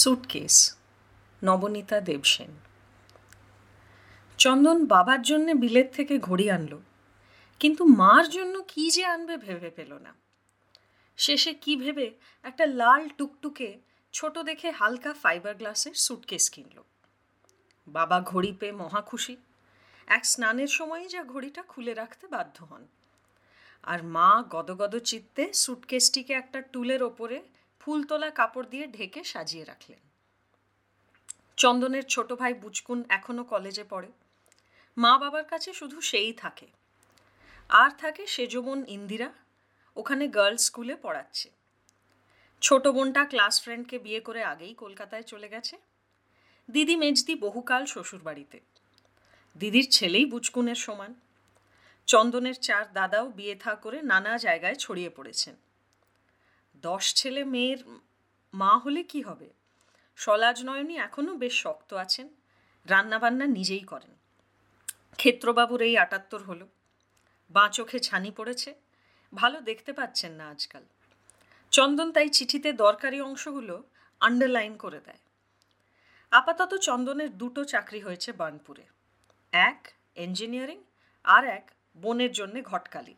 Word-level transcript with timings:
Suitcase, 0.00 0.56
Nabanita 1.42 1.98
Dev Sen. 2.00 2.50
চন্দন 4.38 4.78
বাবার 4.86 5.20
জন্য 5.22 5.48
বিলেত 5.62 5.88
থেকে 5.92 6.14
ঘড়ি 6.18 6.46
আনলো, 6.50 6.78
কিন্তু 7.60 7.82
মার 8.00 8.24
জন্য 8.30 8.54
কি 8.68 8.84
যে 8.90 9.04
আনবে 9.04 9.36
ভেবে 9.36 9.70
পেল 9.70 9.92
না। 10.06 10.12
শেষে 11.18 11.52
কি 11.54 11.72
ভেবে 11.76 12.06
একটা 12.44 12.64
লাল 12.80 13.02
টুকটুকে 13.18 13.68
ছোট 14.14 14.34
দেখে 14.38 14.68
হালকা 14.70 15.12
ফাইবার 15.12 15.54
গ্লাসের 15.54 15.94
সুটকেস 15.94 16.44
কিনল। 16.50 16.76
বাবা 17.86 18.18
ঘড়ি 18.20 18.52
পেয়ে 18.60 18.78
মহা 18.82 19.00
খুশি, 19.00 19.34
এক 20.08 20.22
স্নানের 20.24 20.70
সময়ই 20.78 21.08
যা 21.08 21.22
ঘড়িটা 21.32 21.62
খুলে 21.62 21.92
রাখতে 21.94 22.24
বাধ্য 22.26 22.56
হন। 22.70 22.82
আর 23.84 24.00
মা 24.14 24.30
গদগদ 24.54 24.94
চিত্তে 25.10 25.44
সুটকেসটিকে 25.62 26.32
একটা 26.32 26.58
টুলের 26.72 27.02
ওপরে 27.02 27.38
ফুল 27.86 28.04
তোলা 28.04 28.30
কাপড় 28.30 28.66
দিয়ে 28.70 28.86
ঢেকে 28.86 29.24
সাজিয়ে 29.24 29.64
রাখলেন। 29.64 29.98
চন্দনের 31.56 32.02
ছোট 32.02 32.32
ভাই 32.32 32.54
বুচকুন 32.54 33.04
এখনও 33.08 33.44
কলেজে 33.44 33.84
পড়ে। 33.84 34.08
মা 34.96 35.18
বাবার 35.18 35.44
কাছে 35.44 35.72
শুধু 35.72 36.00
সেই 36.00 36.32
থাকে। 36.32 36.66
আর 37.68 37.90
থাকে 37.98 38.26
সেজ 38.26 38.56
বোন 38.56 38.84
ইন্দিরা, 38.88 39.32
ওখানে 39.96 40.28
গার্লস 40.28 40.64
স্কুলে 40.64 40.96
পড়াচ্ছে। 40.96 41.50
ছোট 42.60 42.88
বোনটা 42.88 43.24
ক্লাস 43.24 43.62
ফ্রেন্ডকে 43.62 43.98
বিয়ে 43.98 44.20
করে 44.20 44.44
আগেই 44.44 44.74
কলকাতায় 44.74 45.22
চলে 45.22 45.48
গেছে। 45.48 45.78
দিদি 46.70 46.96
মেজদি 46.96 47.34
বহুকাল 47.34 47.86
শ্বশুরবাড়িতে। 47.86 48.60
দিদির 49.58 49.86
ছেলেই 49.90 50.26
বুচকুনের 50.26 50.74
সমান। 50.74 51.14
চন্দনের 52.06 52.54
চার 52.54 52.92
দাদাও 52.92 53.28
বিয়ে 53.28 53.54
থা 53.54 53.74
করে 53.74 54.02
নানা 54.02 54.38
জায়গায় 54.38 54.74
ছড়িয়ে 54.74 55.10
পড়েছেন। 55.10 55.56
দশ 56.88 57.04
ছেলে 57.14 57.42
মেয়ের 57.54 57.80
মা 58.54 58.72
হলে 58.84 59.02
কি 59.12 59.20
হবে? 59.22 59.48
সলাজ 60.18 60.58
নয়নী 60.64 60.94
এখনও 61.06 61.34
বেশ 61.42 61.54
শক্ত 61.62 61.90
আছেন, 62.04 62.26
রান্নাবান্না 62.86 63.46
নিজেই 63.58 63.84
করেন। 63.92 64.12
ক্ষেত্রবাবুর 65.16 65.80
এই 65.88 65.94
আটাত্তর 65.98 66.40
হলো। 66.42 66.66
বাঁ 67.50 67.68
চোখে 67.68 67.98
ছানি 67.98 68.30
পড়েছে, 68.30 68.70
ভালো 69.32 69.58
দেখতে 69.60 69.90
পাচ্ছেন 69.92 70.32
না 70.32 70.44
আজকাল। 70.48 70.84
চন্দন 71.72 72.08
তাই 72.12 72.28
চিঠিতে 72.28 72.68
দরকারি 72.84 73.18
অংশগুলো 73.28 73.76
আন্ডারলাইন 74.20 74.74
করে 74.84 75.00
দেয়। 75.06 75.22
আপাতত 76.32 76.72
চন্দনের 76.88 77.30
দুটো 77.42 77.60
চাকরি 77.64 78.00
হয়েছে 78.00 78.30
বার্নপুরে। 78.40 78.84
এক 79.52 79.80
ইঞ্জিনিয়ারিং 80.24 80.78
আর 81.24 81.44
এক 81.58 81.64
বোনের 81.96 82.32
জন্যে 82.32 82.60
ঘটকালি। 82.62 83.14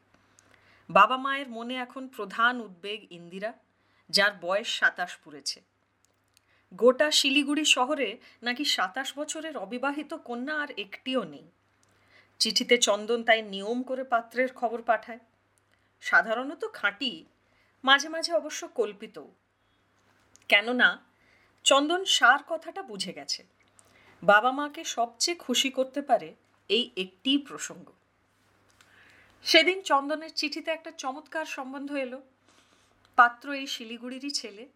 বাবা 0.91 1.17
মায়ের 1.17 1.49
মনে 1.49 1.75
এখন 1.77 2.09
প্রধান 2.09 2.61
উদ্বেগ 2.61 3.13
ইন্দিরা, 3.13 3.53
যার 4.11 4.31
বয়স 4.41 4.79
সাতাশ 4.79 5.17
পুরেছে। 5.17 5.61
গোটা 6.73 7.11
শিলিগুড়ি 7.11 7.65
শহরে 7.65 8.19
নাকি 8.43 8.65
সাতাশ 8.65 9.19
বছরের 9.19 9.57
অবিবাহিত 9.57 10.15
কন্যা 10.15 10.55
আর 10.55 10.71
একটিও 10.77 11.25
নেই। 11.25 11.51
চিঠিতে 12.39 12.79
চন্দন 12.79 13.23
তাই 13.23 13.43
নিয়ম 13.43 13.83
করে 13.83 14.05
পাত্রের 14.05 14.53
খবর 14.53 14.83
পাঠায়। 14.83 15.19
সাধারণত 16.01 16.65
খাঁটি, 16.73 17.25
মাঝে 17.85 18.09
মাঝে 18.09 18.33
অবশ্য 18.33 18.69
কল্পিত 18.69 19.23
কেননা, 20.49 21.05
চন্দন 21.65 22.05
সার 22.05 22.41
কথাটা 22.49 22.83
বুঝে 22.83 23.13
গেছে। 23.13 23.45
বাবা 24.23 24.53
মাকে 24.53 24.85
সবচেয়ে 24.85 25.37
খুশি 25.37 25.71
করতে 25.71 26.03
পারে 26.03 26.35
এই 26.69 26.91
একটি 26.97 27.39
প্রসঙ্গ। 27.39 27.93
সেদিন 29.47 29.83
চন্দনের 29.83 30.33
চিঠিতে 30.35 30.71
একটা 30.71 30.91
চমৎকার 30.91 31.45
সম্বন্ধ 31.45 31.93
এলো। 31.93 32.21
পাত্র 33.17 33.53
এই 33.53 33.67
শিলিগুড়িরই 33.67 34.31
ছেলে, 34.31 34.69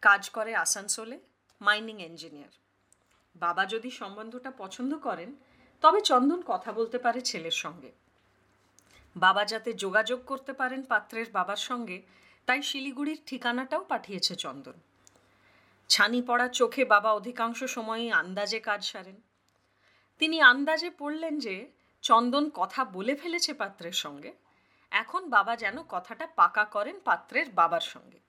কাজ 0.00 0.30
করে 0.30 0.54
আসানসোলে, 0.54 1.18
মাইনিং 1.60 2.02
ইঞ্জিনিয়ার 2.02 2.54
বাবা 3.36 3.66
যদি 3.66 3.90
সম্বন্ধটা 3.90 4.50
পছন্দ 4.58 4.98
করেন, 4.98 5.36
তবে 5.80 6.00
চন্দন 6.00 6.42
কথা 6.46 6.72
বলতে 6.72 6.98
পারে 6.98 7.20
ছেলের 7.20 7.50
সঙ্গে। 7.50 7.92
বাবা 9.16 9.44
যাতে 9.44 9.72
যোগাযোগ 9.72 10.20
করতে 10.26 10.52
পারেন 10.52 10.82
পাত্রের 10.82 11.26
বাবার 11.32 11.56
সঙ্গে, 11.56 12.02
তাই 12.46 12.62
শিলিগুড়ির 12.62 13.20
ঠিকানাটাও 13.26 13.84
পাঠিয়েছে 13.84 14.34
চন্দন। 14.34 14.74
ছানি 15.88 16.22
পড়া 16.22 16.48
চোখে 16.48 16.84
বাবা 16.84 17.12
অধিকাংশ 17.12 17.64
সময়ই 17.64 18.10
আন্দাজে 18.10 18.60
কাজ 18.60 18.84
সারেন। 18.84 19.20
তিনি 20.18 20.40
আন্দাজে 20.40 20.90
পড়লেন 20.98 21.38
যে 21.38 21.56
চন্দন 22.02 22.50
কথা 22.50 22.84
বলে 22.84 23.14
ফেলেছে 23.16 23.54
পাত্রের 23.54 23.92
সঙ্গে। 23.92 24.32
এখন 24.90 25.30
বাবা 25.30 25.56
যেন 25.56 25.82
কথাটা 25.82 26.26
পাকা 26.26 26.64
করেন 26.64 27.00
পাত্রের 27.04 27.50
বাবার 27.50 27.80
সঙ্গে। 27.80 28.20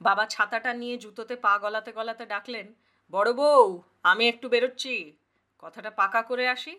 বাবা 0.00 0.26
ছাতাটা 0.26 0.74
নিয়ে 0.74 0.98
জুতোতে 0.98 1.36
পা 1.36 1.58
গলাতে 1.58 1.92
গলাতে 1.92 2.26
ডাকলেন, 2.26 2.74
বড় 3.10 3.32
বউ, 3.32 3.82
আমি 4.02 4.28
একটু 4.28 4.48
বেরোচ্ছি। 4.48 5.16
কথাটা 5.58 5.90
পাকা 5.90 6.22
করে 6.22 6.48
আসি। 6.48 6.78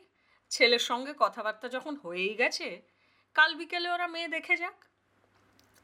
ছেলের 0.50 0.80
সঙ্গে 0.80 1.14
কথাবার্তা 1.18 1.70
যখন 1.70 1.96
হয়েই 1.96 2.36
গেছে, 2.36 2.82
কাল 3.34 3.56
বিকেলে 3.56 3.92
ওরা 3.92 4.08
মেয়ে 4.08 4.28
দেখে 4.28 4.58
যাক। 4.58 4.86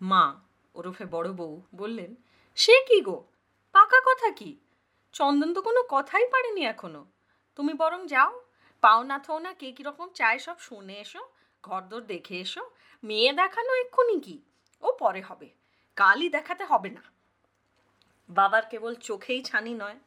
মা, 0.02 0.42
ওরফে 0.75 1.06
বড় 1.06 1.34
বউ 1.34 1.62
বললেন, 1.75 2.16
সে 2.56 2.86
কি 2.88 3.02
গো? 3.02 3.25
পাকা 3.72 4.00
কথা 4.06 4.31
কি? 4.31 4.59
চন্দন 5.14 5.54
তো 5.54 5.62
কোনো 5.62 5.84
কথাই 5.90 6.28
পারেনি 6.28 6.66
এখনও। 6.66 7.06
তুমি 7.56 7.74
বরং 7.74 8.08
যাও। 8.08 8.44
পাওনা 8.85 9.18
থোনা 9.19 9.53
কে 9.53 9.69
কীরকম 9.72 10.09
চায় 10.19 10.40
সব 10.40 10.57
শুনে 10.59 10.96
এসো, 11.03 11.22
ঘরদোর 11.63 12.03
দেখে 12.13 12.35
এসো। 12.40 12.63
মেয়ে 13.03 13.34
দেখানো 13.34 13.72
এক্ষুনি 13.75 14.18
কি? 14.22 14.38
ও 14.81 14.88
পরে 15.01 15.22
হবে। 15.22 15.50
কালই 15.96 16.29
দেখাতে 16.29 16.63
হবে 16.66 16.90
না। 16.90 17.03
বাবার 18.29 18.63
কেবল 18.72 18.95
চোখেই 18.95 19.41
ছানি 19.44 19.74
নয়, 19.74 20.00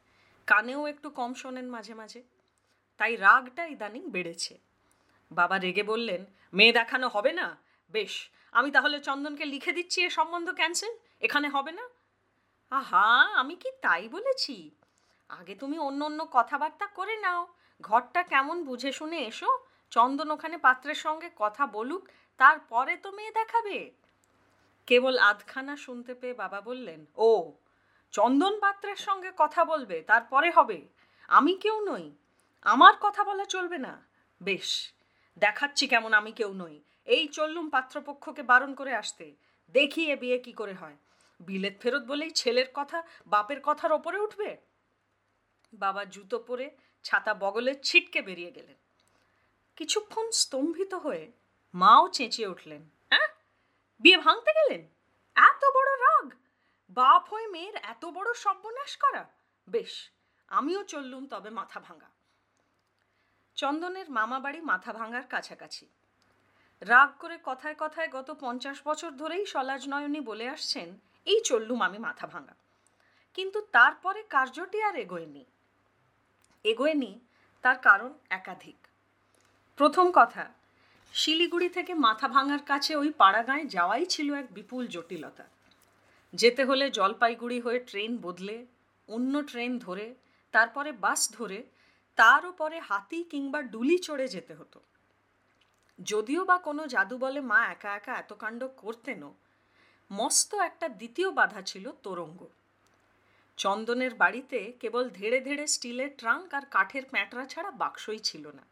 কানেও 0.47 0.81
একটু 0.87 1.09
কম 1.09 1.33
শোনেন 1.33 1.67
মাঝে 1.69 1.93
মাঝে। 1.93 2.21
তাই 2.97 3.15
রাগটা 3.15 3.63
ইদানিং 3.65 4.03
বেড়েছে। 4.09 4.53
বাবা 5.31 5.55
রেগে 5.57 5.83
বললেন, 5.83 6.25
মেয়ে 6.53 6.73
দেখানো 6.73 7.07
হবে 7.07 7.31
না? 7.33 7.47
বেশ, 7.93 8.13
আমি 8.51 8.71
তাহলে 8.71 8.97
চন্দনকে 8.99 9.45
লিখে 9.45 9.71
দিচ্ছি 9.71 10.01
এ 10.01 10.09
সম্বন্ধ 10.09 10.47
ক্যান্সেল 10.53 10.93
এখানে 11.21 11.47
হবে 11.49 11.71
না? 11.71 11.85
আহা, 12.71 13.07
আমি 13.41 13.55
কি 13.55 13.69
তাই 13.81 14.03
বলেছি? 14.07 14.55
আগে 15.29 15.53
তুমি 15.55 15.77
অন্য 15.79 16.05
অন্য 16.05 16.27
কথাবার্তা 16.31 16.87
করে 16.87 17.17
নাও। 17.17 17.47
ঘরটা 17.81 18.23
কেমন 18.23 18.63
বুঝে 18.63 18.91
শুনে 18.91 19.17
এসো। 19.17 19.59
চন্দন 19.89 20.31
ওখানে 20.31 20.57
পাত্রের 20.57 20.95
সঙ্গে 20.95 21.29
কথা 21.35 21.67
বলুক, 21.67 22.09
তারপরে 22.37 22.97
তো 22.97 23.11
মেয়ে 23.11 23.31
দেখাবে। 23.31 23.91
কেবল 24.87 25.17
আধখানা 25.17 25.77
শুনতে 25.77 26.13
পেয়ে 26.13 26.33
বাবা 26.33 26.61
বললেন, 26.61 27.05
ও, 27.15 27.51
চন্দন 28.11 28.59
পাত্রের 28.59 28.95
সঙ্গে 28.95 29.31
কথা 29.37 29.65
বলবে, 29.65 30.01
তারপরে 30.01 30.51
হবে। 30.51 30.87
আমি 31.27 31.53
কেউ 31.55 31.95
নই। 31.95 32.11
আমার 32.61 32.93
কথা 33.01 33.23
বলা 33.23 33.45
চলবে 33.45 33.77
না। 33.77 34.05
বেশ, 34.43 34.93
দেখাচ্ছি 35.37 35.87
কেমন 35.87 36.13
আমি 36.13 36.31
কেউ 36.31 36.53
নই। 36.53 36.81
এই 37.05 37.27
চললুম 37.27 37.69
পাত্রপক্ষকে 37.69 38.43
বারণ 38.43 38.73
করে 38.73 38.95
আসতে। 38.95 39.35
দেখি 39.69 40.11
এ 40.11 40.15
বিয়ে 40.15 40.39
কি 40.39 40.53
করে 40.53 40.73
হয়। 40.73 40.97
বিলেত 41.39 41.73
ফেরত 41.81 42.03
বলেই 42.03 42.31
ছেলের 42.31 42.65
কথা, 42.73 43.03
বাপের 43.27 43.59
কথার 43.63 43.91
ওপরে 43.91 44.19
উঠবে? 44.19 44.57
বাবা 45.73 46.05
জুতো 46.05 46.39
পরে 46.39 46.71
ছাতা 47.03 47.33
বগলে 47.33 47.75
ছিটকে 47.75 48.21
বেরিয়ে 48.21 48.51
গেলেন। 48.51 48.75
কিছুক্ষণ 49.75 50.31
স্তম্ভিত 50.31 50.93
হয়ে 50.93 51.31
মাও 51.73 52.09
চেঁচিয়ে 52.09 52.47
উঠলেন 52.47 52.89
হ্যাঁ? 53.09 53.27
বিয়ে 53.99 54.17
ভাঙতে 54.17 54.51
গেলেন? 54.53 54.87
এত 55.35 55.65
বড় 55.75 55.97
রাগ! 55.97 56.33
বাপ 56.89 57.33
হয়ে 57.33 57.47
মেয়ের 57.47 57.75
এত 57.75 58.05
বড় 58.05 58.33
সর্বনাশ 58.33 58.97
করা! 58.97 59.29
বেশ, 59.67 60.09
আমিও 60.47 60.83
চললুম 60.83 61.27
তবে 61.27 61.49
মাথা 61.49 61.79
ভাঙা। 61.79 62.09
চন্দনের 63.55 64.11
মামা 64.11 64.39
বাড়ি 64.39 64.61
মাথা 64.61 64.93
ভাঙার 64.93 65.23
কাছাকাছি। 65.23 65.87
রাগ 66.81 67.09
করে 67.19 67.37
কথায় 67.43 67.75
কথায় 67.79 68.09
গত 68.09 68.31
পঞ্চাশ 68.39 68.81
বছর 68.85 69.11
ধরেই 69.11 69.45
সলাজ 69.45 69.89
নয়নী 69.89 70.19
বলে 70.19 70.49
আসছেন, 70.49 70.99
এই 71.25 71.41
চললুম 71.45 71.81
আমি 71.81 71.97
মাথা 71.97 72.27
ভাঙা। 72.27 72.53
কিন্তু 73.33 73.61
তারপরে 73.61 74.23
কার্যটি 74.23 74.81
আর 74.81 74.95
এগোয়নি। 74.95 75.45
এগোয়নি 76.63 77.19
তার 77.61 77.77
কারণ 77.77 78.13
একাধিক। 78.29 78.75
প্রথম 79.75 80.11
কথা, 80.11 80.49
শিলিগুড়ি 81.13 81.69
থেকে 81.69 81.93
মাথা 81.93 82.27
ভাঙার 82.27 82.59
কাছে 82.65 82.95
ওই 82.95 83.11
পাড়াগাঁয় 83.11 83.65
যাওয়াই 83.65 84.05
ছিল 84.05 84.33
এক 84.33 84.53
বিপুল 84.53 84.87
জটিলতা। 84.87 85.43
যেতে 86.33 86.65
হলে 86.65 86.91
জলপাইগুড়ি 86.91 87.59
হয়ে 87.59 87.79
ট্রেন 87.79 88.17
বদলে, 88.17 88.65
অন্য 89.07 89.43
ট্রেন 89.47 89.79
ধরে, 89.79 90.15
তারপরে 90.51 90.91
বাস 90.91 91.31
ধরে 91.31 91.63
তার 92.15 92.45
উপরে 92.45 92.79
হাতি 92.79 93.23
কিংবা 93.23 93.61
ডুলি 93.61 93.97
চড়ে 93.97 94.27
যেতে 94.27 94.53
হতো। 94.53 94.79
যদিও 96.01 96.45
বা 96.45 96.57
কোনো 96.57 96.87
জাদু 96.87 97.17
বলে 97.17 97.41
মা 97.41 97.65
একা 97.65 97.95
একা 97.95 98.13
এত 98.13 98.33
কাণ্ড 98.33 98.67
করতেনও, 98.77 99.33
মস্ত 100.11 100.55
একটা 100.55 100.89
দ্বিতীয় 100.89 101.31
বাধা 101.31 101.61
ছিল 101.61 101.91
তোরঙ্গ। 102.03 102.47
চন্দনের 103.59 104.13
বাড়িতে 104.15 104.59
কেবল 104.79 105.09
ধেড়ে 105.09 105.39
ধেড়ে 105.41 105.67
স্টিলের 105.67 106.11
ট্রাঙ্ক 106.17 106.53
আর 106.53 106.65
কাঠের 106.65 107.05
প্যাঁটরা 107.05 107.45
ছাড়া 107.45 107.71
বাক্সই 107.71 108.19
ছিল 108.19 108.45
না। 108.51 108.63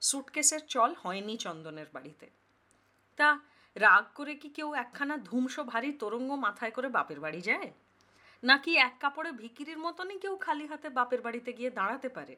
সুটকেসের 0.00 0.62
চল 0.66 0.90
হয়নি 0.94 1.36
চন্দনের 1.36 1.88
বাড়িতে। 1.94 2.26
তা 3.18 3.28
রাগ 3.76 4.04
করে 4.14 4.34
কি 4.34 4.48
কেউ 4.48 4.74
একখানা 4.74 5.16
ধুমসো 5.18 5.62
ভারী 5.64 5.92
তোরঙ্গ 5.92 6.30
মাথায় 6.32 6.70
করে 6.70 6.88
বাপের 6.88 7.20
বাড়ি 7.20 7.40
যায়? 7.40 7.70
নাকি 8.42 8.70
এক 8.76 8.94
কাপড়ে 9.00 9.30
ভিকিরির 9.32 9.78
মতনই 9.78 10.18
কেউ 10.18 10.36
খালি 10.36 10.66
হাতে 10.66 10.88
বাপের 10.88 11.20
বাড়িতে 11.22 11.52
গিয়ে 11.52 11.70
দাঁড়াতে 11.70 12.08
পারে? 12.08 12.34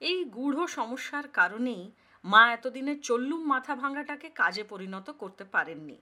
এই 0.00 0.18
গূঢ় 0.24 0.66
সমস্যার 0.66 1.26
কারণেই 1.28 1.82
মা 2.24 2.42
এতদিনে 2.52 2.94
চল্লুম 2.98 3.42
মাথা 3.46 3.74
ভাঙাটাকে 3.76 4.28
কাজে 4.30 4.64
পরিণত 4.64 5.08
করতে 5.10 5.44
পারেননি। 5.44 5.98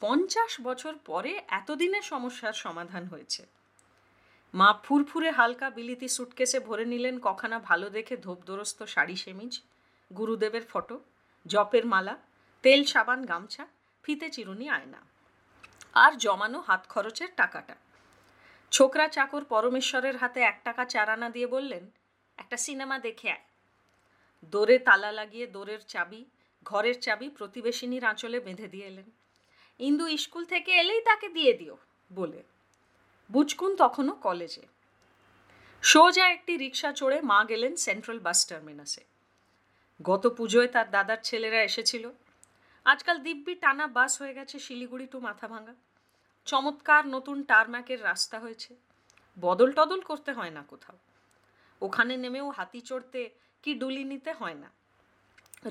পঞ্চাশ 0.00 0.52
বছর 0.60 0.94
পরে 1.06 1.32
এতদিনে 1.58 2.00
সমস্যার 2.02 2.52
সমাধান 2.52 3.04
হয়েছে। 3.06 3.42
মা 4.54 4.70
ফুরফুরে 4.84 5.30
হালকা 5.30 5.66
বিলিতি 5.70 6.08
সুটকেসে 6.08 6.58
ভরে 6.60 6.84
নিলেন 6.84 7.16
কখানা 7.18 7.58
ভালো 7.58 7.86
দেখে 7.90 8.14
ধোপদরস্ত 8.16 8.78
শাড়ি 8.84 9.16
সেমিজ, 9.16 9.52
গুরুদেবের 10.10 10.64
ফটো, 10.72 10.96
জপের 11.46 11.84
মালা, 11.86 12.14
তেল 12.64 12.80
সাবান 12.84 13.20
গামছা, 13.26 13.64
ফিতে 14.04 14.28
চিরুনি 14.30 14.66
আয়না 14.68 15.00
আর 15.94 16.12
জমানো 16.18 16.58
হাত 16.60 16.82
খরচের 16.88 17.30
টাকাটা। 17.36 17.76
ছোকরা 18.72 19.06
চাকর 19.08 19.42
পরমেশ্বরের 19.44 20.16
হাতে 20.16 20.40
এক 20.40 20.58
টাকা 20.64 20.82
চারানা 20.84 21.28
দিয়ে 21.30 21.46
বললেন, 21.46 21.84
একটা 22.38 22.56
সিনেমা 22.56 22.96
দেখে 22.98 23.28
আয়। 23.30 23.44
দোরে 24.52 24.76
তালা 24.78 25.10
লাগিয়ে 25.12 25.46
দোরের 25.46 25.82
চাবি, 25.88 26.20
ঘরের 26.66 26.96
চাবি 27.00 27.26
প্রতিবেশিনীর 27.38 28.04
আঁচলে 28.04 28.38
বেঁধে 28.40 28.68
দিয়ে 28.68 28.86
এলেন। 28.86 29.08
ইন্দু 29.88 30.04
স্কুল 30.24 30.44
থেকে 30.44 30.70
এলেই 30.82 31.02
তাকে 31.08 31.26
দিয়ে 31.36 31.52
দিও, 31.60 31.76
বলে। 32.18 32.40
বুচকুন 33.30 33.72
তখনও 33.82 34.14
কলেজে। 34.26 34.64
সোজা 35.82 36.24
একটি 36.34 36.52
রিক্সা 36.62 36.90
চড়ে 36.92 37.18
মা 37.30 37.38
গেলেন 37.50 37.72
সেন্ট্রাল 37.86 38.18
বাস 38.26 38.38
টার্মিনাসে। 38.48 39.02
গত 40.08 40.24
পুজোয় 40.36 40.68
তার 40.74 40.88
দাদার 40.90 41.20
ছেলেরা 41.28 41.60
এসেছিল। 41.62 42.04
আজকাল 42.86 43.16
দিব্যি 43.26 43.54
টানা 43.54 43.86
বাস 43.98 44.12
হয়ে 44.20 44.34
গেছে 44.38 44.56
শিলিগুড়ি 44.58 45.06
টু 45.12 45.18
মাথাভাঙা 45.20 45.74
চমৎকার 46.46 47.02
নতুন 47.14 47.36
টারম্যাকের 47.42 48.00
রাস্তা 48.04 48.36
হয়েছে। 48.38 48.72
বদল 49.36 49.70
টদল 49.78 50.00
করতে 50.00 50.30
হয় 50.32 50.52
না 50.56 50.62
কোথাও। 50.62 50.96
ওখানে 51.82 52.14
নেমেও 52.16 52.48
হাতি 52.50 52.80
চড়তে 52.80 53.20
কি 53.64 53.72
ডুলি 53.74 54.04
নিতে 54.12 54.30
হয় 54.32 54.54
না। 54.54 54.68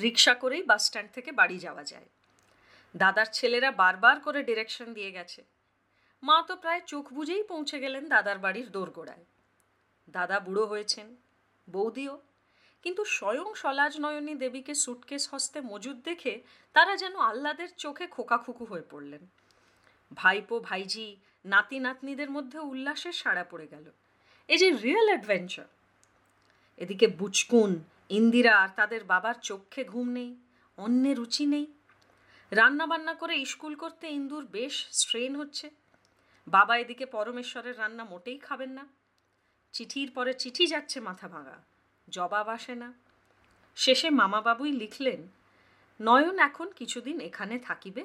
রিক্সা 0.02 0.34
করেই 0.34 0.64
বাস 0.70 0.82
স্ট্যান্ড 0.86 1.10
থেকে 1.16 1.30
বাড়ি 1.32 1.58
যাওয়া 1.66 1.84
যায়। 1.84 2.08
দাদার 2.98 3.26
ছেলেরা 3.32 3.72
বারবার 3.72 4.20
করে 4.20 4.44
ডিরেকশন 4.44 4.94
দিয়ে 4.94 5.12
গেছে। 5.12 5.44
মা 6.24 6.44
তো 6.48 6.56
প্রায় 6.56 6.82
চোখ 6.86 7.14
বুঝেই 7.14 7.44
পৌঁছে 7.44 7.80
গেলেন 7.80 8.08
দাদার 8.08 8.38
বাড়ির 8.38 8.72
দোরগোড়ায়। 8.72 9.26
দাদা 10.10 10.40
বুড়ো 10.40 10.66
হয়েছেন, 10.66 11.16
বৌদিও। 11.70 12.22
কিন্তু 12.82 13.06
স্বয়ং 13.06 13.54
সলাজ 13.54 14.00
নয়নী 14.00 14.36
দেবীকে 14.36 14.76
সুটকেস 14.76 15.34
হস্তে 15.34 15.62
মজুদ 15.62 16.04
দেখে 16.04 16.42
তারা 16.74 16.96
যেন 16.96 17.16
আহ্লাদের 17.16 17.68
চোখে 17.78 18.08
খোকাখুকু 18.08 18.66
হয়ে 18.66 18.84
পড়লেন। 18.90 19.28
ভাইপো, 20.14 20.60
ভাইজি, 20.60 21.18
নাতি, 21.46 21.80
নাতনিদের 21.80 22.30
মধ্যে 22.30 22.60
উল্লাসের 22.60 23.12
সাড়া 23.12 23.44
পড়ে 23.44 23.68
গেল। 23.68 23.92
এ 24.48 24.58
যে 24.58 24.72
রিয়েল 24.72 25.06
অ্যাডভেঞ্চার 25.06 25.66
এদিকে 26.78 27.08
বুচকুন, 27.08 27.84
ইন্দিরা 28.10 28.58
আর 28.58 28.70
তাদের 28.76 29.04
বাবার 29.04 29.34
চোখে 29.42 29.84
ঘুম 29.84 30.10
নেই, 30.10 30.36
অন্যের 30.78 31.18
রুচি 31.18 31.46
নেই। 31.46 31.79
রান্না 32.52 32.86
বান্না 32.92 33.14
করে 33.14 33.46
স্কুল 33.46 33.74
করতে 33.76 34.06
ইন্দুর 34.08 34.46
বেশ 34.46 34.76
স্ট্রেন 34.92 35.36
হচ্ছে। 35.36 35.68
বাবা 36.48 36.74
এদিকে 36.78 37.06
পরমেশ্বরের 37.06 37.76
রান্না 37.78 38.04
মোটেই 38.04 38.40
খাবেন 38.40 38.70
না। 38.70 38.84
চিঠির 39.74 40.10
পরে 40.12 40.34
চিঠি 40.34 40.66
যাচ্ছে 40.68 40.98
মাথা 41.00 41.28
ভাঙা, 41.28 41.58
জবাব 42.08 42.48
আসে 42.50 42.76
না। 42.76 42.90
শেষে 43.78 44.10
মামাবাবুই 44.10 44.72
লিখলেন, 44.72 45.22
নয়ন 46.00 46.38
এখন 46.40 46.68
কিছুদিন 46.72 47.18
এখানে 47.20 47.56
থাকিবে, 47.60 48.04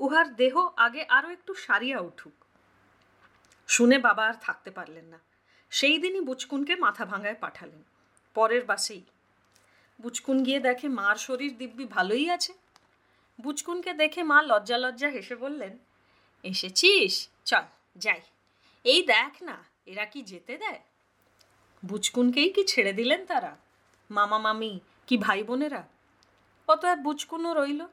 উহার 0.00 0.26
দেহ 0.36 0.54
আগে 0.76 1.02
আরও 1.08 1.28
একটু 1.30 1.52
সারিয়া 1.54 1.98
উঠুক। 2.00 2.36
শুনে 3.68 3.98
বাবা 3.98 4.24
আর 4.26 4.36
থাকতে 4.40 4.70
পারলেন 4.70 5.04
না। 5.04 5.18
সেই 5.70 5.96
দিনই 5.98 6.20
বুচকুনকে 6.20 6.74
মাথা 6.76 7.04
ভাঙায় 7.04 7.38
পাঠালেন। 7.40 7.82
পরের 8.36 8.64
বাসেই 8.64 9.04
বুচকুন 10.00 10.36
গিয়ে 10.42 10.60
দেখে 10.60 10.86
মার 10.88 11.16
শরীর 11.16 11.52
দিব্যি 11.56 11.84
ভালোই 11.86 12.26
আছে। 12.30 12.52
বুচকুনকে 13.40 13.92
দেখে 13.92 14.22
মা 14.22 14.42
লজ্জা 14.42 14.78
লজ্জা 14.78 15.08
হেসে 15.08 15.36
বললেন, 15.36 15.78
এসেছিস? 16.42 17.28
চল, 17.44 17.62
যাই। 17.96 18.20
এই 18.84 19.02
দেখ 19.02 19.42
না, 19.42 19.64
এরা 19.86 20.04
কি 20.04 20.22
যেতে 20.22 20.58
দেয়? 20.58 20.80
বুচকুনকেই 21.84 22.50
কি 22.50 22.64
ছেড়ে 22.64 22.92
দিলেন 22.92 23.26
তারা? 23.26 23.56
মামা 24.10 24.38
মামি, 24.38 24.80
কি 25.06 25.16
ভাই 25.16 25.42
বোনেরা? 25.42 25.88
অতএব 26.68 26.98
বুচকুনও 26.98 27.54
রইল। 27.54 27.86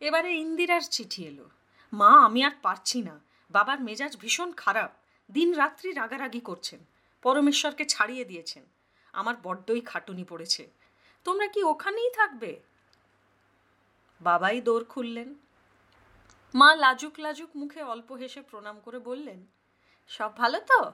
এবারে 0.00 0.34
ইন্দিরার 0.34 0.80
চিঠি 0.90 1.24
এলো। 1.24 1.50
মা, 1.92 2.10
আমি 2.24 2.44
আর 2.44 2.50
পারছি 2.62 3.02
না। 3.02 3.20
বাবার 3.50 3.80
মেজাজ 3.80 4.16
ভীষণ 4.16 4.52
খারাপ। 4.52 4.90
দিন 5.32 5.54
রাত্রি 5.54 5.92
রাগারাগি 5.92 6.40
করছেন। 6.40 6.78
পরমেশ্বরকে 7.22 7.84
ছাড়িয়ে 7.84 8.24
দিয়েছেন। 8.24 8.64
আমার 9.12 9.34
বড্ডই 9.42 9.80
খাটুনি 9.80 10.24
পড়েছে। 10.24 10.70
তোমরা 11.24 11.46
কি 11.46 11.62
ওখানেই 11.62 12.10
থাকবে? 12.10 12.60
বাবাই 14.24 14.60
দৌড় 14.60 14.84
খুললেন। 14.84 15.34
মা 16.54 16.74
লাজুক 16.74 17.18
লাজুক 17.18 17.50
মুখে 17.56 17.82
অল্প 17.82 18.12
হেসে 18.12 18.42
প্রণাম 18.42 18.80
করে 18.80 18.98
বললেন, 18.98 19.46
সব 20.08 20.36
ভালো 20.36 20.60
তো? 20.60 20.92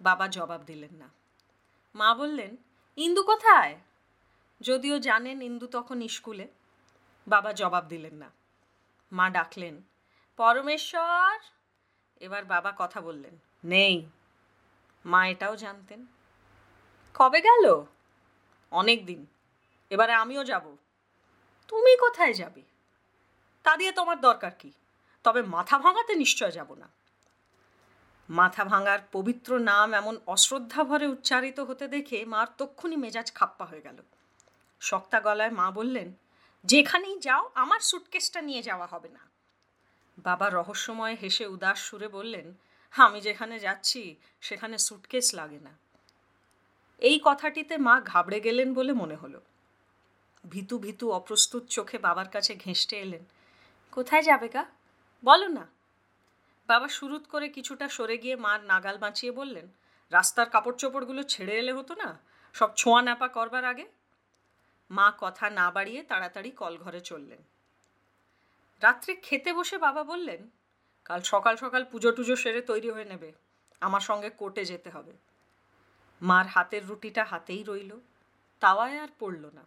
বাবা 0.00 0.28
জবাব 0.28 0.62
দিলেন 0.62 0.96
না। 0.96 1.08
মা 1.94 2.14
বললেন, 2.14 2.56
ইন্দু 2.96 3.22
কোথায়? 3.22 3.80
যদিও 4.60 4.98
জানেন 4.98 5.42
ইন্দু 5.42 5.66
তখন 5.66 6.08
স্কুলে। 6.08 6.48
বাবা 7.28 7.52
জবাব 7.52 7.84
দিলেন 7.84 8.14
না। 8.14 8.30
মা 9.12 9.30
ডাকলেন, 9.30 9.82
পরমেশ্বর! 10.36 11.38
এবার 12.20 12.44
বাবা 12.44 12.72
কথা 12.78 13.00
বললেন, 13.00 13.38
নেই। 13.64 14.06
মা 15.04 15.28
এটাও 15.28 15.56
জানতেন। 15.56 16.06
কবে 17.14 17.40
গেল? 17.40 17.84
অনেক 18.70 19.06
দিন। 19.06 19.26
এবারে 19.90 20.12
আমিও 20.12 20.44
যাব। 20.44 20.76
তুমি 21.72 21.96
কোথায় 21.96 22.34
যাবে? 22.34 22.62
তা 23.62 23.76
দিয়ে 23.76 23.92
তোমার 23.92 24.20
দরকার 24.20 24.50
কি? 24.58 24.72
তবে 25.24 25.42
মাথা 25.42 25.78
ভাঙাতে 25.78 26.14
নিশ্চয় 26.14 26.50
যাব 26.50 26.74
না। 26.74 26.88
মাথা 28.30 28.64
ভাঙার 28.64 28.98
পবিত্র 29.12 29.58
নাম 29.58 29.94
এমন 29.94 30.18
অশ্রদ্ধা 30.26 30.84
ভরে 30.84 31.06
উচ্চারিত 31.06 31.60
হতে 31.60 31.88
দেখে 31.88 32.24
মার 32.24 32.46
তক্ষুনি 32.58 32.96
মেজাজ 32.96 33.32
খাপ্পা 33.32 33.64
হয়ে 33.64 33.80
গেল। 33.80 34.02
শক্তা 34.80 35.20
গলায় 35.20 35.50
মা 35.50 35.70
বললেন, 35.70 36.12
যেখানেই 36.64 37.18
যাও, 37.18 37.50
আমার 37.54 37.80
সুটকেসটা 37.80 38.40
নিয়ে 38.40 38.62
যাওয়া 38.62 38.86
হবে 38.86 39.08
না। 39.08 39.20
বাবা 40.18 40.50
রহস্যময় 40.50 41.16
হেসে 41.22 41.46
উদাস 41.46 41.78
সুরে 41.78 42.08
বললেন, 42.08 42.54
আমি 42.92 43.20
যেখানে 43.20 43.58
যাচ্ছি, 43.58 44.16
সেখানে 44.40 44.78
সুটকেস 44.78 45.34
লাগে 45.34 45.58
না। 45.58 45.70
এই 46.98 47.20
কথাটিতে 47.24 47.76
মা 47.76 48.00
ঘাবড়ে 48.00 48.40
গেলেন 48.40 48.74
বলে 48.74 48.92
মনে 48.92 49.14
হলো। 49.14 49.40
ভীতু 50.44 50.78
ভিতু 50.78 51.10
অপ্রস্তুত 51.12 51.62
চোখে 51.66 51.98
বাবার 51.98 52.28
কাছে 52.28 52.54
ঘেঁষটে 52.54 52.96
এলেন। 52.96 53.24
কোথায় 53.92 54.22
যাবে 54.22 54.48
গা? 54.48 54.64
বলো 55.24 55.48
না। 55.48 55.66
বাবা 56.68 56.88
শুরুত 56.88 57.26
করে 57.28 57.48
কিছুটা 57.48 57.88
সরে 57.88 58.18
গিয়ে 58.18 58.36
মার 58.36 58.64
নাগাল 58.64 58.98
বাঁচিয়ে 58.98 59.32
বললেন, 59.32 59.68
রাস্তার 60.10 60.50
কাপড় 60.50 60.76
চোপড়গুলো 60.76 61.22
ছেড়ে 61.22 61.58
এলে 61.58 61.72
হতো 61.72 61.94
না? 61.94 62.18
সব 62.52 62.70
ছোঁয়া 62.76 63.02
ন্যাপা 63.02 63.28
করবার 63.28 63.64
আগে? 63.64 63.86
মা 64.90 65.12
কথা 65.18 65.50
না 65.50 65.70
বাড়িয়ে 65.70 66.02
তাড়াতাড়ি 66.02 66.50
কলঘরে 66.50 67.00
চললেন। 67.00 67.42
রাত্রে 68.82 69.14
খেতে 69.14 69.52
বসে 69.52 69.78
বাবা 69.78 70.04
বললেন, 70.04 70.50
কাল 71.04 71.20
সকাল 71.22 71.56
সকাল 71.56 71.84
পুজো 71.84 72.10
টুজো 72.12 72.36
সেরে 72.36 72.62
তৈরি 72.62 72.90
হয়ে 72.90 73.04
নেবে, 73.04 73.32
আমার 73.80 74.00
সঙ্গে 74.00 74.30
কোর্টে 74.30 74.64
যেতে 74.64 74.90
হবে। 74.90 75.12
মার 76.22 76.46
হাতের 76.46 76.86
রুটিটা 76.86 77.24
হাতেই 77.24 77.62
রইল, 77.62 77.92
তাওয়ায় 78.60 78.98
আর 78.98 79.08
পড়ল 79.18 79.50
না। 79.54 79.64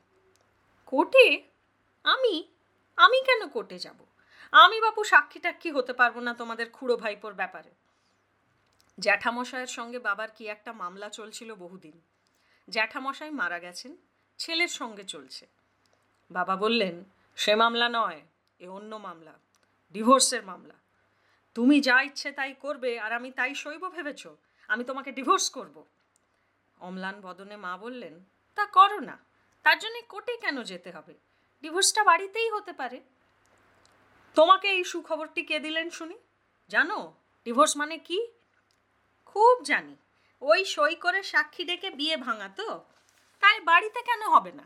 কোর্টে? 0.86 1.44
আমি? 2.04 2.54
আমি 2.96 3.24
কেন 3.26 3.48
কোর্টে 3.48 3.80
যাব? 3.80 4.06
আমি 4.52 4.82
বাপু 4.82 5.04
সাক্ষী 5.04 5.40
টাক্ষী 5.40 5.72
হতে 5.72 5.94
পারব 5.94 6.20
না 6.20 6.34
তোমাদের 6.34 6.70
খুড়ো 6.70 6.98
ভাইপোর 6.98 7.34
ব্যাপারে। 7.34 7.70
জ্যাঠামশায়ের 9.00 9.68
সঙ্গে 9.68 10.00
বাবার 10.00 10.30
কি 10.36 10.48
একটা 10.48 10.74
মামলা 10.74 11.10
চলছিল 11.10 11.56
বহুদিন। 11.56 12.02
জ্যাঠামশাই 12.70 13.32
মারা 13.32 13.60
গেছেন, 13.60 13.98
ছেলের 14.38 14.68
সঙ্গে 14.68 15.04
চলছে। 15.04 15.48
বাবা 16.32 16.56
বললেন, 16.56 17.04
সে 17.36 17.56
মামলা 17.56 17.90
নয়, 17.90 18.22
এ 18.60 18.68
অন্য 18.68 18.96
মামলা, 18.96 19.34
ডিভোর্সের 19.92 20.44
মামলা। 20.44 20.74
তুমি 21.54 21.82
যা 21.82 22.02
ইচ্ছে 22.02 22.32
তাই 22.32 22.54
করবে 22.54 23.00
আর 23.00 23.14
আমি 23.14 23.32
তাই 23.32 23.56
সইব 23.56 23.90
ভেবেছ, 23.90 24.28
আমি 24.68 24.84
তোমাকে 24.84 25.12
ডিভোর্স 25.12 25.50
করব। 25.50 25.86
অম্লান 26.80 27.22
বদনে 27.22 27.58
মা 27.58 27.78
বললেন, 27.78 28.24
তা 28.56 28.66
করো 28.66 29.00
না। 29.00 29.18
তার 29.66 29.80
জন্যে 29.80 30.02
কোর্টে 30.02 30.38
কেন 30.38 30.64
যেতে 30.64 30.92
হবে? 30.92 31.14
ডিভোর্সটা 31.62 32.04
বাড়িতেই 32.04 32.50
হতে 32.50 32.74
পারে। 32.74 33.02
তোমাকে 34.36 34.68
এই 34.68 34.84
সুখবরটি 34.84 35.44
কে 35.44 35.60
দিলেন 35.60 35.90
শুনি? 35.90 36.18
জানো, 36.70 37.14
ডিভোর্স 37.46 37.78
মানে 37.78 37.98
কি? 37.98 38.28
খুব 39.26 39.64
জানি। 39.64 39.96
ওই 40.42 40.66
সই 40.66 40.96
করে 40.96 41.24
সাক্ষী 41.24 41.64
ডেকে 41.64 41.90
বিয়ে 41.90 42.18
ভাঙা 42.18 42.50
তো। 42.50 42.84
তাই 43.40 43.60
বাড়িতে 43.60 44.02
কেন 44.02 44.22
হবে 44.30 44.52
না? 44.52 44.64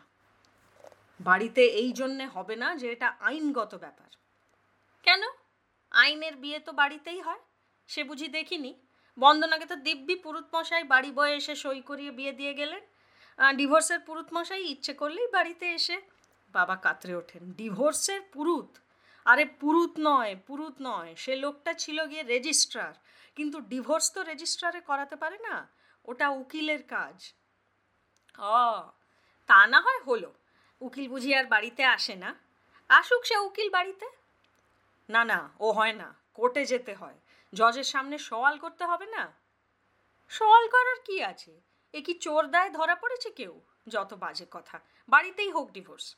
বাড়িতে 1.20 1.66
এই 1.66 1.92
জন্যে 1.92 2.26
হবে 2.26 2.56
না 2.56 2.76
যে 2.76 2.92
এটা 2.92 3.08
আইনগত 3.20 3.76
ব্যাপার। 3.76 4.10
কেন? 5.04 5.22
আইনের 5.92 6.36
বিয়ে 6.36 6.60
তো 6.60 6.72
বাড়িতেই 6.72 7.20
হয়। 7.20 7.40
সে 7.88 8.04
বুঝি 8.04 8.28
দেখিনি। 8.28 8.74
বন্দনাকে 9.20 9.66
তো 9.66 9.76
দিব্যি 9.76 10.16
পুরুত 10.16 10.56
মশাই 10.56 10.84
বাড়ি 10.84 11.12
বয়ে 11.12 11.36
এসে 11.36 11.56
সই 11.56 11.82
করিয়ে 11.82 12.12
বিয়ে 12.12 12.32
দিয়ে 12.32 12.54
গেলেন। 12.54 12.82
ডিভোর্সের 13.40 14.00
পুরুত 14.00 14.28
মশাই 14.34 14.64
ইচ্ছে 14.64 14.94
করলেই 14.94 15.28
বাড়িতে 15.28 15.66
এসে 15.74 16.02
বাবা 16.54 16.76
কাতরে 16.76 17.16
ওঠেন। 17.16 17.52
ডিভোর্সের 17.52 18.22
পুরুত? 18.34 18.78
আরে 19.26 19.46
পুরুত 19.46 19.94
নয় 20.00 20.36
পুরুত 20.48 20.76
নয়, 20.82 21.16
সে 21.16 21.36
লোকটা 21.36 21.74
ছিল 21.74 22.08
গিয়ে 22.08 22.24
রেজিস্ট্রার 22.24 22.94
কিন্তু 23.36 23.60
ডিভোর্স 23.60 24.12
তো 24.12 24.24
রেজিস্ট্রারে 24.24 24.82
করাতে 24.82 25.16
পারে 25.16 25.38
না, 25.38 25.68
ওটা 26.06 26.30
উকিলের 26.30 26.84
কাজ। 26.84 27.34
ও, 28.40 28.92
তা 29.48 29.68
না 29.68 29.80
হয় 29.82 30.00
হলো। 30.00 30.34
উকিল 30.82 31.08
বুঝি 31.08 31.36
আর 31.36 31.46
বাড়িতে 31.46 31.84
আসে 31.86 32.16
না। 32.16 32.36
আসুক 32.90 33.26
সে 33.26 33.38
উকিল 33.38 33.70
বাড়িতে। 33.70 34.08
না 35.10 35.24
না, 35.24 35.50
ও 35.60 35.72
হয় 35.72 35.94
না, 35.94 36.16
কোর্টে 36.34 36.66
যেতে 36.66 36.94
হয়। 36.94 37.18
জজের 37.54 37.84
সামনে 37.84 38.18
সওয়াল 38.18 38.58
করতে 38.58 38.86
হবে 38.86 39.06
না। 39.06 39.24
সওয়াল 40.32 40.68
করার 40.68 41.00
কি 41.06 41.24
আছে? 41.24 41.69
এ 41.94 42.02
কি 42.02 42.14
চোর 42.14 42.48
দায় 42.48 42.70
ধরা 42.70 42.96
পড়েছে 42.96 43.30
কেউ? 43.30 43.62
যত 43.88 44.14
বাজে 44.14 44.46
কথা। 44.52 44.80
বাড়িতেই 45.10 45.52
হোক 45.52 45.72
ডিভোর্স 45.72 46.16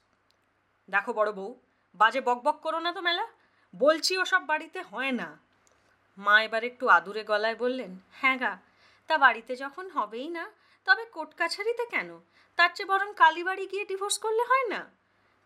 দেখো 0.89 1.13
বড় 1.13 1.31
বউ, 1.31 1.59
বাজে 1.95 2.21
বকবক 2.21 2.59
করো 2.59 2.79
না 2.79 2.91
তো 2.93 3.01
মেলা। 3.01 3.27
বলছি 3.75 4.17
ওসব 4.17 4.45
বাড়িতে 4.45 4.81
হয় 4.81 5.11
না। 5.11 5.39
মা 6.17 6.43
এবার 6.43 6.63
একটু 6.63 6.87
আদুরে 6.87 7.23
গলায় 7.23 7.55
বললেন 7.55 7.99
হ্যাঁ 8.11 8.37
গা, 8.37 8.57
তা 9.07 9.17
বাড়িতে 9.17 9.55
যখন 9.55 9.89
হবেই 9.89 10.29
না, 10.29 10.51
তবে 10.85 11.05
কোর্ট 11.05 11.33
কাছারিতে 11.35 11.85
কেন? 11.85 12.19
তার 12.55 12.69
চেয়ে 12.75 12.87
বরং 12.87 13.13
কালীবাড়ি 13.13 13.65
গিয়ে 13.67 13.85
ডিভোর্স 13.85 14.17
করলে 14.19 14.43
হয় 14.43 14.67
না? 14.69 14.91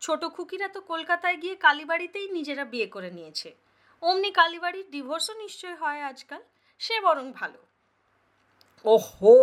ছোট 0.02 0.26
খুকিরা 0.26 0.68
তো 0.68 0.82
কলকাতায় 0.82 1.38
গিয়ে 1.38 1.56
কালীবাড়িতেই 1.56 2.30
নিজেরা 2.30 2.66
বিয়ে 2.66 2.88
করে 2.88 3.12
নিয়েছে। 3.12 3.56
অমনি 4.02 4.32
কালীবাড়ির 4.32 4.90
ডিভোর্সও 4.90 5.34
নিশ্চয় 5.34 5.76
হয় 5.76 6.02
আজকাল। 6.02 6.42
সে 6.80 7.02
বরং 7.02 7.32
ভালো। 7.32 7.65
ওহো, 8.86 9.36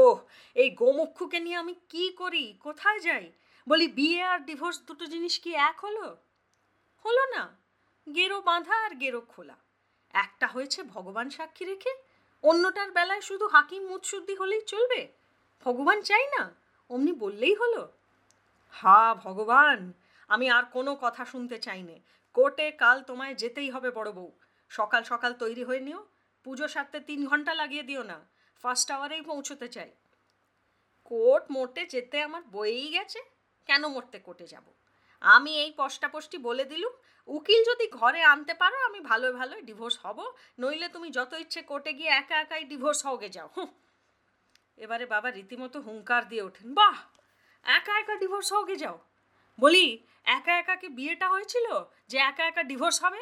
এই 0.54 0.70
গোমুক্ষুকে 0.70 1.40
নিয়ে 1.40 1.56
আমি 1.56 1.75
কি 1.88 2.12
করি? 2.12 2.54
কোথায় 2.61 3.00
যাই? 3.00 3.32
বলি, 3.68 3.88
বিয়ে 3.88 4.22
আর 4.22 4.38
ডিভোর্স 4.38 4.80
দুটো 4.87 5.06
জিনিস 5.06 5.38
কি 5.38 5.54
এক 5.54 5.84
হলো? 5.84 6.16
হলো 7.04 7.25
না। 7.37 7.56
গেরো 8.14 8.40
বাঁধা 8.40 8.76
আর 8.84 8.94
গেরো 8.94 9.20
খোলা। 9.20 9.56
একটা 10.14 10.46
হয়েছে 10.46 10.82
ভগবান 10.82 11.30
সাক্ষী 11.30 11.64
রেখে, 11.64 11.92
অন্যটার 12.42 12.90
বেলায় 12.90 13.20
শুধু 13.20 13.46
হাকিম 13.46 13.82
মুৎসুদ্দি 13.87 14.34
হলেই 14.34 14.61
চলবে? 14.61 15.08
ভগবান 15.64 16.02
চাই 16.02 16.26
না, 16.26 16.54
অমনি 16.88 17.12
বললেই 17.12 17.54
হলো। 17.54 17.92
হা 18.70 19.14
ভগবান, 19.14 19.92
আমি 20.28 20.50
আর 20.50 20.64
কোনো 20.64 20.96
কথা 21.00 21.25
শুনতে 21.25 21.58
চাই 21.58 21.82
নে। 21.82 22.00
কোর্টে 22.34 22.70
কাল 22.70 23.02
তোমায় 23.02 23.34
যেতেই 23.34 23.70
হবে 23.70 23.90
বড় 23.90 24.12
বউ। 24.12 24.30
সকাল 24.68 25.02
সকাল 25.02 25.34
তৈরি 25.34 25.64
হয়ে 25.64 25.80
নিও। 25.80 26.06
পুজো 26.44 26.68
সারতে 26.68 27.00
তিন 27.00 27.28
ঘণ্টা 27.28 27.54
লাগিয়ে 27.54 27.82
দিও 27.82 28.02
না। 28.02 28.18
ফার্স্ট 28.62 28.90
আওয়ারেই 28.90 29.23
পৌঁছতে 29.23 29.69
চাই। 29.69 29.90
কোর্ট 31.11 31.45
মোটে 31.50 31.87
যেতে 31.87 32.23
আমার 32.23 32.42
বয়েই 32.42 32.88
গেছে, 32.88 33.21
কেন 33.66 33.87
মরতে 33.87 34.19
কোর্টে 34.19 34.47
যাব? 34.47 34.64
আমি 35.21 35.52
এই 35.61 35.73
পষ্টাপষ্টি 35.76 36.38
বলে 36.38 36.64
দিলুম, 36.64 36.92
উকিল 37.28 37.64
যদি 37.64 37.87
ঘরে 37.88 38.23
আনতে 38.23 38.54
পারো, 38.54 38.76
আমি 38.85 39.00
ভালো 39.00 39.33
ভালো 39.33 39.61
ডিভোর্স 39.61 39.99
হব, 40.02 40.19
নইলে 40.59 40.88
তুমি 40.88 41.11
যত 41.11 41.33
ইচ্ছে 41.33 41.62
কোর্টে 41.62 41.92
গিয়ে 41.92 42.09
একা 42.09 42.37
একাই 42.40 42.64
ডিভোর্স 42.64 43.07
হওগে 43.07 43.28
যাও। 43.28 43.49
এবারে 44.76 45.07
বাবা 45.07 45.31
রীতিমতো 45.31 45.81
হুঙ্কার 45.81 46.28
দিয়ে 46.28 46.42
ওঠেন, 46.42 46.75
বাহ! 46.75 46.97
একা 47.64 47.99
একা 47.99 48.14
ডিভোর্স 48.16 48.52
হওগে 48.52 48.76
যাও? 48.76 48.99
বলি, 49.61 50.07
একা 50.25 50.59
একা 50.59 50.76
কি 50.76 50.88
বিয়েটা 50.88 51.28
হয়েছিল 51.28 51.66
যে 52.09 52.19
একা 52.19 52.45
একা 52.47 52.62
ডিভোর্স 52.62 53.04
হবে? 53.04 53.21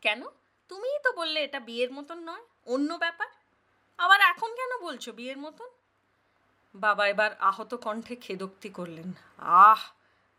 কেন? 0.00 0.24
তুমিই 0.68 0.98
তো 1.04 1.12
বললে 1.12 1.44
এটা 1.44 1.60
বিয়ের 1.60 1.92
মতন 1.92 2.18
নয়, 2.18 2.44
অন্য 2.66 2.94
ব্যাপার। 2.94 3.28
আবার 3.98 4.20
এখন 4.20 4.54
কেন 4.54 4.78
বলছো 4.80 5.12
বিয়ের 5.12 5.38
মতন? 5.38 5.68
বাবা 6.74 7.08
এবার 7.08 7.36
আহত 7.40 7.74
কণ্ঠে 7.74 8.16
খেদোক্তি 8.16 8.68
করলেন। 8.68 9.12
আহ, 9.38 9.82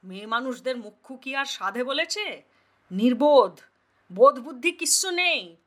মেয়ে 0.04 0.26
মানুষদের 0.26 0.78
মুখ্যু 0.78 1.18
কি 1.18 1.36
আর 1.36 1.46
সাধে 1.46 1.84
বলেছে? 1.84 2.44
নির্বোধ, 2.92 3.60
বোধ 4.14 4.40
বুদ্ধি 4.40 4.72
কিচ্ছু 4.72 5.12
নেই। 5.12 5.58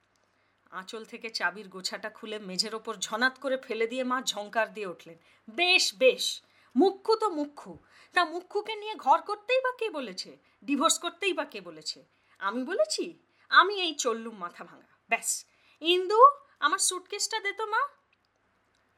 আঁচল 0.70 1.04
থেকে 1.04 1.30
চাবির 1.30 1.68
গোছাটা 1.68 2.11
খুলে 2.11 2.38
মেঝের 2.38 2.75
ওপর 2.75 2.94
ঝনাত 2.97 3.38
করে 3.38 3.56
ফেলে 3.56 3.87
দিয়ে 3.87 4.04
মা 4.04 4.23
ঝঙ্কার 4.23 4.75
দিয়ে 4.75 4.87
উঠলেন। 4.87 5.16
বেশ 5.50 5.94
বেশ, 5.99 6.42
মুখ্যু 6.76 7.16
তো 7.16 7.30
মুখ্যু। 7.30 7.78
তা 8.12 8.25
মুখ্যুকে 8.25 8.75
নিয়ে 8.75 8.94
ঘর 8.94 9.20
করতেই 9.20 9.61
বা 9.61 9.73
কে 9.73 9.90
বলেছে? 9.90 10.37
ডিভোর্স 10.64 10.99
করতেই 10.99 11.32
বা 11.32 11.44
কে 11.44 11.61
বলেছে? 11.61 12.04
আমি 12.38 12.64
বলেছি, 12.64 13.18
আমি 13.49 13.75
এই 13.75 13.94
চললুম 13.94 14.37
মাথা 14.37 14.64
ভাঙা। 14.64 14.87
ব্যাস, 15.09 15.44
ইন্দু 15.80 16.20
আমার 16.61 16.79
সুটকেসটা 16.79 17.38
দে 17.40 17.52
তো, 17.52 17.64
মা। 17.67 17.83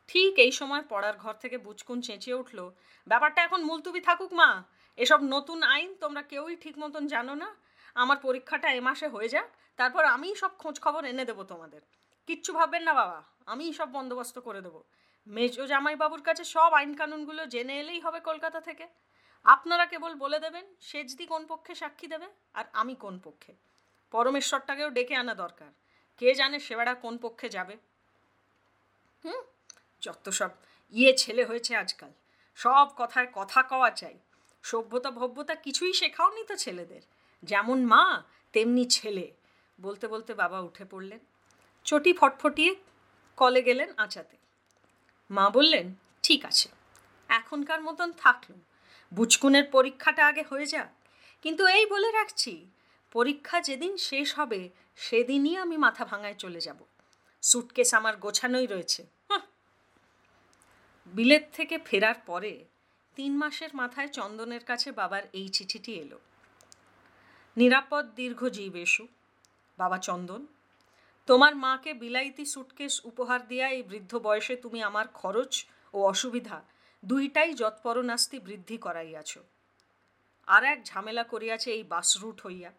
ঠিক 0.09 0.33
এই 0.39 0.53
সময় 0.53 0.83
পড়ার 0.89 1.17
ঘর 1.17 1.35
থেকে 1.35 1.57
বুচকুন 1.59 1.99
চেঁচিয়ে 2.01 2.37
উঠল, 2.37 2.59
ব্যাপারটা 3.07 3.41
এখন 3.43 3.61
মুলতুবি 3.65 4.01
থাকুক, 4.01 4.31
মা। 4.33 4.51
এসব 4.99 5.21
নতুন 5.35 5.59
আইন 5.75 5.91
তোমরা 6.01 6.23
কেউই 6.23 6.57
ঠিক 6.57 6.75
মতন 6.79 7.07
জানো 7.07 7.35
না। 7.35 7.49
আমার 7.95 8.19
পরীক্ষাটা 8.23 8.69
এ 8.73 8.81
মাসে 8.81 9.07
হয়ে 9.09 9.29
যাক, 9.29 9.49
তারপর 9.77 10.03
আমিই 10.05 10.35
সব 10.35 10.53
খোঁজ 10.59 10.77
খবর 10.81 11.03
এনে 11.05 11.25
দেবো 11.25 11.43
তোমাদের। 11.45 11.83
কিচ্ছু 12.29 12.51
ভাববেন 12.53 12.83
না, 12.83 12.93
বাবা, 12.95 13.19
আমিই 13.47 13.73
সব 13.73 13.89
বন্দোবস্ত 13.93 14.37
করে 14.39 14.61
দেবো। 14.61 14.81
মেজো 15.27 15.65
জামাইবাবুর 15.67 16.23
কাছে 16.23 16.45
সব 16.45 16.71
আইন 16.73 16.93
কানুনগুলো 16.95 17.43
জেনে 17.47 17.75
এলেই 17.81 18.01
হবে 18.01 18.21
কলকাতা 18.21 18.61
থেকে। 18.61 18.87
আপনারা 19.47 19.85
কেবল 19.87 20.13
বলে 20.15 20.39
দেবেন, 20.41 20.65
সেজদি 20.81 21.25
কোন 21.27 21.43
পক্ষে 21.47 21.73
সাক্ষী 21.75 22.07
দেবে 22.07 22.29
আর 22.55 22.65
আমি 22.73 22.95
কোন 22.95 23.15
পক্ষে। 23.19 23.53
পরমেশ্বরটাকেও 24.15 24.91
ডেকে 24.91 25.15
আনা 25.17 25.35
দরকার। 25.35 25.71
কে 26.23 26.35
জানে 26.35 26.61
সেবাটা 26.61 26.95
কোন 26.95 27.19
পক্ষে 27.19 27.49
যাবে। 27.49 27.77
হুম? 29.25 29.43
যত 30.03 30.29
সব 30.29 30.51
ইয়ে 30.91 31.17
ছেলে 31.17 31.45
হয়েছে 31.45 31.77
আজকাল, 31.77 32.11
সব 32.55 32.89
কথায় 32.97 33.27
কথা 33.33 33.63
কওয়া 33.63 33.91
চাই। 33.91 34.19
সভ্যতা 34.63 35.11
ভব্যতা 35.11 35.55
কিছুই 35.55 35.93
শেখাওনি 35.93 36.45
তো 36.45 36.57
ছেলেদের। 36.57 37.01
যেমন 37.43 37.85
মা, 37.85 38.23
তেমনি 38.53 38.85
ছেলে। 38.85 39.33
বলতে 39.81 40.09
বলতে 40.09 40.35
বাবা 40.35 40.61
উঠে 40.61 40.85
পড়লেন। 40.85 41.19
চটি 41.85 42.13
ফটফটিয়ে 42.13 42.75
কলে 43.37 43.63
গেলেন 43.63 43.93
আঁচাতে। 43.97 44.37
মা 45.31 45.51
বললেন, 45.51 45.95
ঠিক 46.23 46.45
আছে, 46.45 46.69
এখনকার 47.29 47.83
মতন 47.83 48.13
থাকলুম। 48.13 48.61
বুচকুনের 49.15 49.65
পরীক্ষাটা 49.65 50.27
আগে 50.27 50.45
হয়ে 50.51 50.67
যাক। 50.67 50.91
কিন্তু 51.43 51.67
এই 51.67 51.87
বলে 51.87 52.11
রাখছি 52.11 52.71
পরীক্ষা 53.13 53.61
যেদিন 53.61 53.97
শেষ 53.97 54.35
হবে, 54.39 54.71
সেদিনই 54.97 55.57
আমি 55.57 55.77
মাথা 55.77 56.05
ভাঙায় 56.05 56.35
চলে 56.35 56.61
যাব। 56.61 56.81
সুটকেস 57.43 57.95
আমার 57.95 58.17
গোছানোই 58.17 58.67
রয়েছে। 58.67 59.07
বিলেত 61.15 61.45
থেকে 61.53 61.79
ফেরার 61.79 62.19
পরে 62.27 62.65
তিন 63.17 63.33
মাসের 63.37 63.71
মাথায় 63.75 64.09
চন্দনের 64.09 64.65
কাছে 64.65 64.93
বাবার 64.93 65.23
এই 65.33 65.49
চিঠিটি 65.49 65.93
এলো। 65.95 66.19
নিরাপদ 67.57 68.05
দীর্ঘজীব 68.15 68.77
এসু, 68.77 69.07
বাবা 69.79 69.99
চন্দন। 69.99 70.47
তোমার 71.27 71.55
মাকে 71.57 71.95
বিলাইতি 71.95 72.45
সুটকেস 72.47 73.05
উপহার 73.05 73.41
দিয়া 73.47 73.69
এই 73.69 73.83
বৃদ্ধ 73.83 74.13
বয়সে 74.17 74.57
তুমি 74.57 74.83
আমার 74.83 75.07
খরচ 75.15 75.65
ও 75.95 75.99
অসুবিধা 76.03 76.63
দুইটাই 77.05 77.55
যৎপরনাস্তি 77.55 78.39
বৃদ্ধি 78.39 78.77
করাইয়াছ। 78.77 79.39
আর 80.49 80.65
এক 80.65 80.79
ঝামেলা 80.85 81.25
করিয়াছে 81.25 81.69
এই 81.73 81.83
বাস 81.83 82.09
রুট 82.23 82.47
হইয়া। 82.47 82.71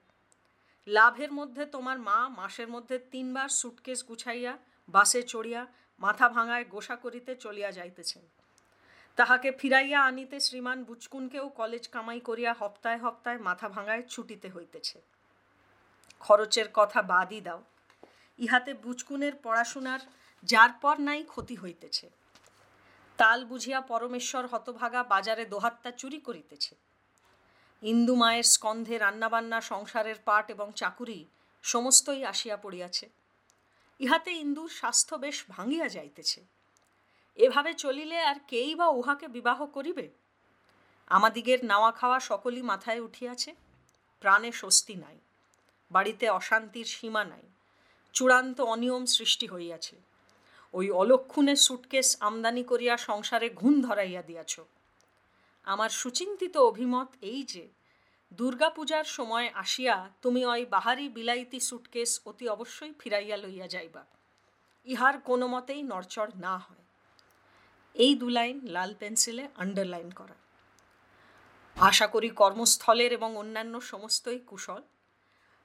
লাভের 0.87 1.31
মধ্যে 1.31 1.65
তোমার 1.65 1.99
মা 1.99 2.29
মাসের 2.29 2.67
মধ্যে 2.67 2.99
তিনবার 2.99 3.49
সুটকেস 3.49 4.05
গুছাইয়া, 4.05 4.57
বাসে 4.89 5.23
চড়িয়া, 5.23 5.67
মাথা 5.99 6.29
ভাঙায় 6.29 6.65
গোসা 6.65 6.95
করিতে 6.95 7.35
চলিয়া 7.35 7.71
যাইতেছেন। 7.71 8.21
তাহাকে 9.15 9.51
ফিরাইয়া 9.51 10.05
আনিতে 10.05 10.39
শ্রীমান 10.39 10.83
বুচকুনকেও 10.83 11.49
কলেজ 11.49 11.87
কামাই 11.87 12.19
করিয়া 12.19 12.53
হপ্তায় 12.53 12.97
হপ্তায় 12.97 13.37
মাথা 13.37 13.69
ভাঙায় 13.69 14.01
ছুটিতে 14.01 14.49
হইতেছে। 14.49 15.01
খরচের 16.19 16.65
কথা 16.73 17.01
বাদই 17.01 17.41
দাও। 17.41 17.63
ইহাতে 18.39 18.73
বুচকুনের 18.73 19.35
পড়াশোনার 19.35 19.99
যার 20.43 20.69
পর 20.81 20.99
নাই 20.99 21.23
ক্ষতি 21.23 21.55
হইতেছে। 21.55 22.09
তাল 23.17 23.45
বুঝিয়া 23.45 23.81
পরমেশ্বর 23.81 24.45
হতভাগা 24.45 25.03
বাজারে 25.03 25.45
দোহাত্তা 25.45 25.91
চুরি 25.91 26.17
করিতেছে। 26.17 26.75
ইন্দু 27.83 28.15
মায়ের 28.15 28.43
স্কন্ধে 28.43 28.97
রান্নাবান্না, 28.97 29.61
সংসারের 29.61 30.15
পাট 30.25 30.51
এবং 30.51 30.71
চাকুরি 30.75 31.25
সমস্তই 31.61 32.25
আসিয়া 32.25 32.57
পড়িয়াছে। 32.57 33.09
ইহাতে 33.99 34.31
ইন্দুর 34.31 34.69
স্বাস্থ্য 34.69 35.15
বেশ 35.15 35.45
ভাঙিয়া 35.49 35.89
যাইতেছে। 35.89 36.43
এভাবে 37.35 37.73
চলিলে 37.73 38.19
আর 38.19 38.35
কেই 38.47 38.75
বা 38.75 38.87
উহাকে 38.87 39.27
বিবাহ 39.27 39.65
করিবে? 39.65 40.09
আমাদিগের 41.07 41.65
নাওয়া 41.65 41.91
খাওয়া 41.91 42.19
সকলই 42.19 42.61
মাথায় 42.61 42.99
উঠিয়াছে। 42.99 43.55
প্রাণে 44.19 44.51
স্বস্তি 44.51 44.95
নাই। 44.95 45.17
বাড়িতে 45.91 46.29
অশান্তির 46.29 46.85
সীমা 46.85 47.23
নাই। 47.23 47.41
চূড়ান্ত 48.13 48.61
অনিয়ম 48.61 49.05
সৃষ্টি 49.05 49.47
হইয়াছে। 49.47 49.95
ওই 50.73 50.91
অলক্ষণে 50.91 51.55
সুটকেস 51.55 52.17
আমদানি 52.19 52.63
করিয়া 52.63 52.97
সংসারে 52.97 53.49
ঘুণ 53.49 53.81
ধরাইয়া 53.81 54.21
দিয়াছ। 54.21 54.59
আমার 55.63 55.89
সুচিন্তিত 55.89 56.57
অভিমত 56.57 57.07
এই 57.21 57.43
যে, 57.43 57.69
দুর্গাপূজার 58.33 59.03
সময় 59.03 59.51
আসিয়া 59.53 60.09
তুমি 60.21 60.45
ওই 60.45 60.65
বাহারি 60.65 61.09
বিলাইতি 61.09 61.59
সুটকেস 61.59 62.21
অতি 62.25 62.49
অবশ্যই 62.49 62.93
ফিরাইয়া 62.99 63.37
লইয়া 63.37 63.67
যাইবা। 63.67 64.05
ইহার 64.85 65.19
কোনো 65.19 65.47
মতেই 65.47 65.83
নড়চড় 65.83 66.31
না 66.35 66.57
হয়। 66.57 66.83
এই 67.93 68.15
দু 68.15 68.29
লাইন 68.29 68.59
লাল 68.63 68.93
পেন্সিলে 68.99 69.47
আন্ডারলাইন 69.55 70.11
করা। 70.11 70.35
আশা 71.75 72.07
করি 72.07 72.29
কর্মস্থলের 72.29 73.13
এবং 73.13 73.37
অন্যান্য 73.37 73.81
সমস্তই 73.81 74.39
কুশল। 74.39 74.81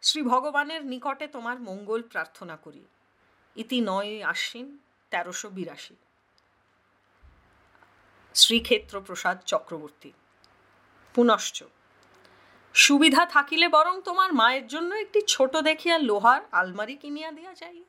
শ্রী 0.03 0.23
ভগবানের 0.23 0.87
নিকটে 0.87 1.29
তোমার 1.29 1.61
মঙ্গল 1.61 2.03
প্রার্থনা 2.03 2.57
করি। 2.57 2.85
ইতি 3.57 3.81
নয় 3.81 4.23
আশ্বিন 4.23 4.79
তেরোশো 5.11 5.49
বিরাশি। 5.49 5.97
শ্রীক্ষেত্র 8.39 8.95
প্রসাদ 9.01 9.37
চক্রবর্তী। 9.47 10.11
পুনশ্চ, 11.15 11.59
সুবিধা 12.75 13.23
থাকিলে 13.27 13.67
বরং 13.69 13.95
তোমার 14.01 14.31
মায়ের 14.41 14.67
জন্য 14.67 14.91
একটি 14.95 15.21
ছোট 15.29 15.53
দেখিয়া 15.69 15.97
লোহার 16.09 16.43
আলমারি 16.53 16.97
কিনিয়া 17.03 17.31
দেওয়া 17.33 17.55
যায় 17.55 17.81